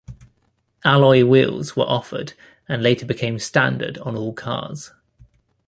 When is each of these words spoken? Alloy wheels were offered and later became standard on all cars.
Alloy 0.83 1.23
wheels 1.23 1.75
were 1.75 1.85
offered 1.87 2.33
and 2.67 2.81
later 2.81 3.05
became 3.05 3.37
standard 3.37 3.99
on 3.99 4.15
all 4.15 4.33
cars. 4.33 4.93